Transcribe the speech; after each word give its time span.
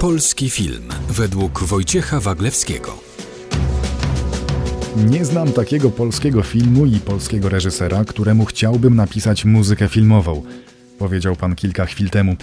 Polski 0.00 0.50
film 0.50 0.88
według 1.08 1.62
Wojciecha 1.62 2.20
Waglewskiego. 2.20 2.98
Nie 4.96 5.24
znam 5.24 5.52
takiego 5.52 5.90
polskiego 5.90 6.42
filmu 6.42 6.86
i 6.86 7.00
polskiego 7.00 7.48
reżysera, 7.48 8.04
któremu 8.04 8.44
chciałbym 8.44 8.96
napisać 8.96 9.44
muzykę 9.44 9.88
filmową, 9.88 10.42
powiedział 10.98 11.36
pan 11.36 11.54
kilka 11.54 11.86
chwil 11.86 12.10
temu. 12.10 12.36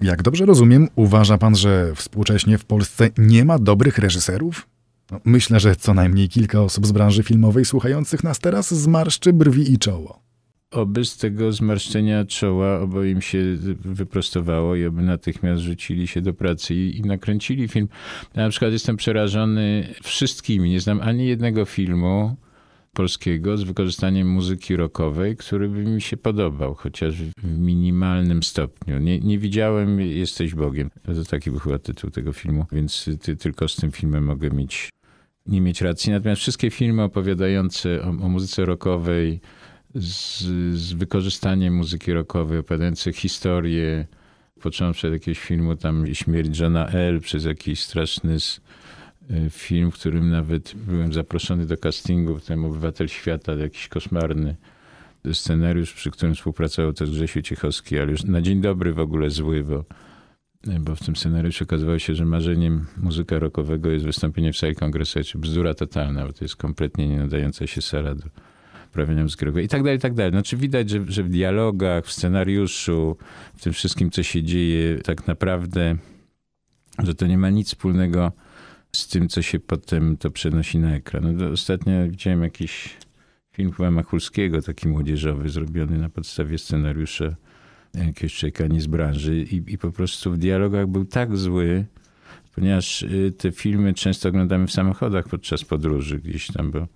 Jak 0.00 0.22
dobrze 0.22 0.46
rozumiem, 0.46 0.88
uważa 0.96 1.38
pan, 1.38 1.56
że 1.56 1.92
współcześnie 1.94 2.58
w 2.58 2.64
Polsce 2.64 3.08
nie 3.18 3.44
ma 3.44 3.58
dobrych 3.58 3.98
reżyserów? 3.98 4.68
No, 5.10 5.20
myślę, 5.24 5.60
że 5.60 5.76
co 5.76 5.94
najmniej 5.94 6.28
kilka 6.28 6.62
osób 6.62 6.86
z 6.86 6.92
branży 6.92 7.22
filmowej 7.22 7.64
słuchających 7.64 8.24
nas 8.24 8.38
teraz 8.38 8.74
zmarszczy 8.74 9.32
brwi 9.32 9.72
i 9.72 9.78
czoło. 9.78 10.29
Oby 10.70 11.04
z 11.04 11.16
tego 11.16 11.52
zmarszczenia 11.52 12.24
czoła 12.24 12.80
obo 12.80 13.04
im 13.04 13.20
się 13.20 13.56
wyprostowało 13.84 14.76
i 14.76 14.86
oby 14.86 15.02
natychmiast 15.02 15.62
rzucili 15.62 16.06
się 16.06 16.20
do 16.20 16.34
pracy 16.34 16.74
i, 16.74 16.98
i 16.98 17.02
nakręcili 17.02 17.68
film. 17.68 17.88
Ja 18.34 18.42
na 18.42 18.48
przykład 18.48 18.72
jestem 18.72 18.96
przerażony 18.96 19.94
wszystkimi. 20.02 20.70
Nie 20.70 20.80
znam 20.80 21.00
ani 21.00 21.26
jednego 21.26 21.64
filmu 21.64 22.36
polskiego 22.92 23.56
z 23.56 23.62
wykorzystaniem 23.62 24.28
muzyki 24.28 24.76
rockowej, 24.76 25.36
który 25.36 25.68
by 25.68 25.84
mi 25.84 26.00
się 26.00 26.16
podobał, 26.16 26.74
chociaż 26.74 27.14
w 27.22 27.58
minimalnym 27.58 28.42
stopniu. 28.42 28.98
Nie, 28.98 29.20
nie 29.20 29.38
widziałem 29.38 30.00
Jesteś 30.00 30.54
Bogiem. 30.54 30.90
To 31.02 31.24
taki 31.24 31.50
był 31.50 31.60
chyba 31.60 31.78
tytuł 31.78 32.10
tego 32.10 32.32
filmu, 32.32 32.66
więc 32.72 33.08
ty, 33.20 33.36
tylko 33.36 33.68
z 33.68 33.76
tym 33.76 33.92
filmem 33.92 34.24
mogę 34.24 34.50
mieć, 34.50 34.88
nie 35.46 35.60
mieć 35.60 35.80
racji. 35.80 36.12
Natomiast 36.12 36.40
wszystkie 36.40 36.70
filmy 36.70 37.02
opowiadające 37.02 38.02
o, 38.02 38.08
o 38.08 38.28
muzyce 38.28 38.64
rockowej, 38.64 39.40
z, 39.94 40.42
z 40.78 40.92
wykorzystaniem 40.92 41.74
muzyki 41.74 42.12
rockowej, 42.12 42.58
opowiadające 42.58 43.12
historię, 43.12 44.06
począwszy 44.60 45.06
od 45.06 45.12
jakiegoś 45.12 45.40
filmu 45.40 45.76
tam 45.76 46.14
Śmierć 46.14 46.58
Johna 46.58 46.86
L., 46.86 47.20
przez 47.20 47.44
jakiś 47.44 47.82
straszny 47.82 48.36
e, 49.30 49.50
film, 49.50 49.90
w 49.90 49.94
którym 49.94 50.30
nawet 50.30 50.74
byłem 50.74 51.12
zaproszony 51.12 51.66
do 51.66 51.76
castingu, 51.76 52.40
ten 52.40 52.64
Obywatel 52.64 53.08
Świata, 53.08 53.54
jakiś 53.54 53.88
koszmarny 53.88 54.56
scenariusz, 55.32 55.92
przy 55.92 56.10
którym 56.10 56.34
współpracował 56.34 56.92
też 56.92 57.10
Grzesiu 57.10 57.42
Ciechowski, 57.42 57.98
ale 57.98 58.10
już 58.10 58.24
na 58.24 58.42
dzień 58.42 58.60
dobry 58.60 58.92
w 58.92 58.98
ogóle 58.98 59.30
zły, 59.30 59.64
bo, 59.64 59.84
bo 60.80 60.96
w 60.96 61.00
tym 61.00 61.16
scenariuszu 61.16 61.64
okazywało 61.64 61.98
się, 61.98 62.14
że 62.14 62.24
marzeniem 62.24 62.86
muzyka 62.96 63.38
rockowego 63.38 63.90
jest 63.90 64.04
wystąpienie 64.04 64.52
w 64.52 64.56
sali 64.56 64.74
kongresowej, 64.74 65.24
czy 65.24 65.38
bzdura 65.38 65.74
totalna, 65.74 66.26
bo 66.26 66.32
to 66.32 66.44
jest 66.44 66.56
kompletnie 66.56 67.08
nie 67.08 67.18
nadająca 67.18 67.66
się 67.66 67.82
sala 67.82 68.14
do, 68.14 68.24
uprawiania 68.90 69.22
muzyki 69.22 69.44
i 69.64 69.68
tak 69.68 69.82
dalej, 69.82 69.96
i 69.96 70.00
tak 70.00 70.14
dalej. 70.14 70.32
Znaczy 70.32 70.56
widać, 70.56 70.90
że, 70.90 71.04
że 71.08 71.22
w 71.22 71.28
dialogach, 71.28 72.04
w 72.04 72.12
scenariuszu, 72.12 73.16
w 73.56 73.62
tym 73.62 73.72
wszystkim, 73.72 74.10
co 74.10 74.22
się 74.22 74.42
dzieje, 74.42 74.98
tak 74.98 75.26
naprawdę, 75.26 75.96
że 76.98 77.14
to 77.14 77.26
nie 77.26 77.38
ma 77.38 77.50
nic 77.50 77.68
wspólnego 77.68 78.32
z 78.92 79.08
tym, 79.08 79.28
co 79.28 79.42
się 79.42 79.60
potem 79.60 80.16
to 80.16 80.30
przenosi 80.30 80.78
na 80.78 80.94
ekran. 80.94 81.36
No, 81.36 81.48
ostatnio 81.48 81.92
widziałem 82.08 82.42
jakiś 82.42 82.96
film 83.52 83.72
chyba 83.72 83.90
Machulskiego, 83.90 84.62
taki 84.62 84.88
młodzieżowy, 84.88 85.48
zrobiony 85.48 85.98
na 85.98 86.08
podstawie 86.08 86.58
scenariusza 86.58 87.36
jakiegoś 87.94 88.34
człowieka 88.34 88.66
nie 88.66 88.80
z 88.80 88.86
branży 88.86 89.42
i, 89.42 89.72
i 89.72 89.78
po 89.78 89.92
prostu 89.92 90.32
w 90.32 90.38
dialogach 90.38 90.86
był 90.86 91.04
tak 91.04 91.36
zły, 91.36 91.86
ponieważ 92.54 93.02
y, 93.02 93.32
te 93.38 93.52
filmy 93.52 93.94
często 93.94 94.28
oglądamy 94.28 94.66
w 94.66 94.72
samochodach 94.72 95.28
podczas 95.28 95.64
podróży 95.64 96.18
gdzieś 96.18 96.46
tam, 96.46 96.70
bo 96.70 96.86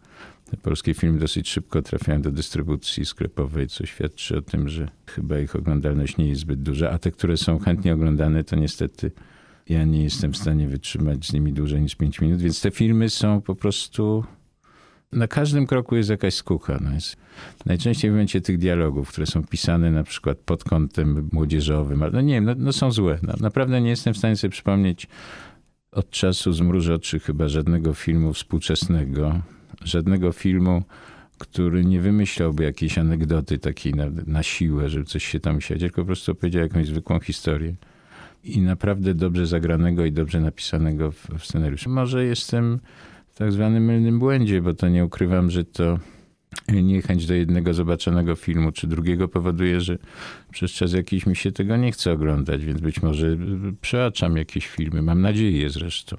polskie 0.62 0.94
filmy 0.94 1.18
dosyć 1.18 1.48
szybko 1.48 1.82
trafiają 1.82 2.22
do 2.22 2.30
dystrybucji 2.30 3.04
sklepowej, 3.04 3.66
co 3.66 3.86
świadczy 3.86 4.36
o 4.38 4.42
tym, 4.42 4.68
że 4.68 4.88
chyba 5.06 5.38
ich 5.38 5.56
oglądalność 5.56 6.16
nie 6.16 6.28
jest 6.28 6.40
zbyt 6.40 6.62
duża, 6.62 6.90
a 6.90 6.98
te, 6.98 7.10
które 7.10 7.36
są 7.36 7.58
chętnie 7.58 7.94
oglądane, 7.94 8.44
to 8.44 8.56
niestety 8.56 9.10
ja 9.68 9.84
nie 9.84 10.02
jestem 10.02 10.32
w 10.32 10.36
stanie 10.36 10.68
wytrzymać 10.68 11.26
z 11.26 11.32
nimi 11.32 11.52
dłużej 11.52 11.82
niż 11.82 11.94
5 11.94 12.20
minut, 12.20 12.40
więc 12.40 12.60
te 12.60 12.70
filmy 12.70 13.10
są 13.10 13.40
po 13.40 13.54
prostu. 13.54 14.24
Na 15.12 15.28
każdym 15.28 15.66
kroku 15.66 15.96
jest 15.96 16.10
jakaś 16.10 16.34
skucha. 16.34 16.78
No 16.80 16.94
jest, 16.94 17.16
najczęściej 17.66 18.10
w 18.10 18.14
momencie 18.14 18.40
tych 18.40 18.58
dialogów, 18.58 19.08
które 19.08 19.26
są 19.26 19.44
pisane 19.44 19.90
na 19.90 20.04
przykład 20.04 20.38
pod 20.38 20.64
kątem 20.64 21.28
młodzieżowym, 21.32 22.02
ale 22.02 22.12
no 22.12 22.20
nie 22.20 22.34
wiem, 22.34 22.44
no, 22.44 22.54
no 22.58 22.72
są 22.72 22.92
złe. 22.92 23.18
No, 23.22 23.34
naprawdę 23.40 23.80
nie 23.80 23.90
jestem 23.90 24.14
w 24.14 24.18
stanie 24.18 24.36
sobie 24.36 24.50
przypomnieć 24.50 25.06
od 25.92 26.10
czasu 26.10 26.52
zmruży 26.52 26.94
oczy 26.94 27.20
chyba 27.20 27.48
żadnego 27.48 27.94
filmu 27.94 28.32
współczesnego, 28.32 29.40
żadnego 29.84 30.32
filmu, 30.32 30.82
który 31.38 31.84
nie 31.84 32.00
wymyślałby 32.00 32.64
jakiejś 32.64 32.98
anegdoty 32.98 33.58
takiej 33.58 33.94
na, 33.94 34.06
na 34.26 34.42
siłę, 34.42 34.88
żeby 34.88 35.04
coś 35.04 35.24
się 35.24 35.40
tam 35.40 35.60
siedzieć, 35.60 35.82
tylko 35.82 36.02
po 36.02 36.06
prostu 36.06 36.32
opowiedział 36.32 36.62
jakąś 36.62 36.86
zwykłą 36.86 37.20
historię. 37.20 37.74
I 38.44 38.60
naprawdę 38.60 39.14
dobrze 39.14 39.46
zagranego 39.46 40.04
i 40.04 40.12
dobrze 40.12 40.40
napisanego 40.40 41.12
w, 41.12 41.28
w 41.38 41.44
scenariuszu. 41.44 41.90
Może 41.90 42.24
jestem 42.24 42.80
w 43.28 43.38
tak 43.38 43.52
zwanym 43.52 43.84
mylnym 43.84 44.18
błędzie, 44.18 44.62
bo 44.62 44.74
to 44.74 44.88
nie 44.88 45.04
ukrywam, 45.04 45.50
że 45.50 45.64
to 45.64 45.98
niechęć 46.68 47.26
do 47.26 47.34
jednego 47.34 47.74
zobaczonego 47.74 48.36
filmu 48.36 48.72
czy 48.72 48.86
drugiego 48.86 49.28
powoduje, 49.28 49.80
że 49.80 49.98
przez 50.50 50.70
czas 50.70 50.92
jakiś 50.92 51.26
mi 51.26 51.36
się 51.36 51.52
tego 51.52 51.76
nie 51.76 51.92
chce 51.92 52.12
oglądać, 52.12 52.64
więc 52.64 52.80
być 52.80 53.02
może 53.02 53.36
przeaczam 53.80 54.36
jakieś 54.36 54.66
filmy. 54.66 55.02
Mam 55.02 55.20
nadzieję 55.20 55.70
zresztą. 55.70 56.16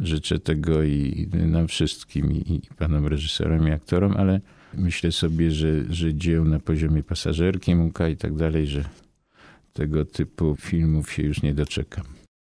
Życzę 0.00 0.38
tego 0.38 0.82
i 0.82 1.28
nam 1.32 1.68
wszystkim, 1.68 2.32
i 2.32 2.60
panom 2.78 3.06
reżyserom, 3.06 3.68
i 3.68 3.70
aktorom, 3.70 4.16
ale 4.16 4.40
myślę 4.74 5.12
sobie, 5.12 5.50
że, 5.50 5.94
że 5.94 6.14
dzieł 6.14 6.44
na 6.44 6.58
poziomie 6.60 7.02
pasażerki, 7.02 7.74
muka 7.74 8.08
i 8.08 8.16
tak 8.16 8.34
dalej, 8.34 8.66
że 8.66 8.84
tego 9.72 10.04
typu 10.04 10.56
filmów 10.60 11.12
się 11.12 11.22
już 11.22 11.42
nie 11.42 11.54
doczekam. 11.54 12.04